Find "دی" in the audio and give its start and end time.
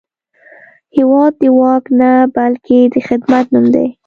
3.73-3.87